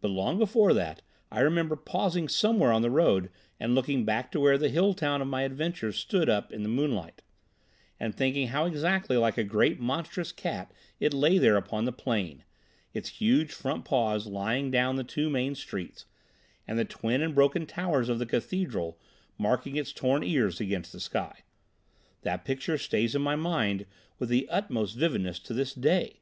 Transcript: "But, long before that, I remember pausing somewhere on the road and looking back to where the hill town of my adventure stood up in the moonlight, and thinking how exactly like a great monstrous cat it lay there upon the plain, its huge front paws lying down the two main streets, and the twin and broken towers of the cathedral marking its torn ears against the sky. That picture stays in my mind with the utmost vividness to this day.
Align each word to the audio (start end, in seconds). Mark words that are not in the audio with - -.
"But, 0.00 0.12
long 0.12 0.38
before 0.38 0.72
that, 0.74 1.02
I 1.28 1.40
remember 1.40 1.74
pausing 1.74 2.28
somewhere 2.28 2.70
on 2.70 2.82
the 2.82 2.88
road 2.88 3.30
and 3.58 3.74
looking 3.74 4.04
back 4.04 4.30
to 4.30 4.38
where 4.38 4.56
the 4.56 4.68
hill 4.68 4.94
town 4.94 5.20
of 5.20 5.26
my 5.26 5.42
adventure 5.42 5.90
stood 5.90 6.28
up 6.28 6.52
in 6.52 6.62
the 6.62 6.68
moonlight, 6.68 7.20
and 7.98 8.14
thinking 8.14 8.46
how 8.46 8.66
exactly 8.66 9.16
like 9.16 9.36
a 9.36 9.42
great 9.42 9.80
monstrous 9.80 10.30
cat 10.30 10.70
it 11.00 11.12
lay 11.12 11.36
there 11.36 11.56
upon 11.56 11.84
the 11.84 11.90
plain, 11.90 12.44
its 12.94 13.08
huge 13.18 13.50
front 13.50 13.84
paws 13.84 14.24
lying 14.28 14.70
down 14.70 14.94
the 14.94 15.02
two 15.02 15.28
main 15.28 15.56
streets, 15.56 16.04
and 16.68 16.78
the 16.78 16.84
twin 16.84 17.20
and 17.20 17.34
broken 17.34 17.66
towers 17.66 18.08
of 18.08 18.20
the 18.20 18.26
cathedral 18.26 19.00
marking 19.36 19.74
its 19.74 19.92
torn 19.92 20.22
ears 20.22 20.60
against 20.60 20.92
the 20.92 21.00
sky. 21.00 21.42
That 22.22 22.44
picture 22.44 22.78
stays 22.78 23.16
in 23.16 23.22
my 23.22 23.34
mind 23.34 23.86
with 24.16 24.28
the 24.28 24.48
utmost 24.48 24.94
vividness 24.94 25.40
to 25.40 25.54
this 25.54 25.74
day. 25.74 26.20